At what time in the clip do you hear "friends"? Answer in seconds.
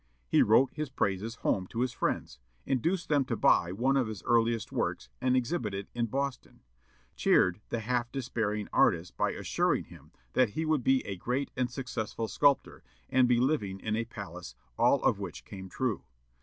1.93-2.39